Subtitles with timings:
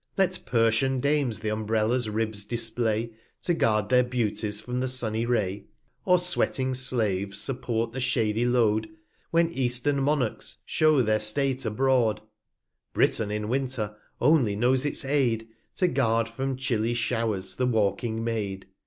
[0.17, 3.11] Let Tersian Dames th 5 Umbrellas Ribs display,
[3.43, 5.65] To guard their Beauties from the sunny Ray;
[6.05, 8.97] Or sweating Slaves support the shady Load, 215
[9.29, 12.21] When Eastern Monarchs shew their State abroad;
[12.93, 18.65] Britain in Winter only knows its Aid, To guard from chilly Show'rs the walking Maid.